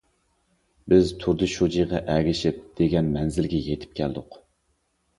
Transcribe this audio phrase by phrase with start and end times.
[0.93, 4.45] بىز تۇردى شۇجىغا ئەگىشىپ، دېگەن مەنزىلگە يېتىپ كەلدۇق.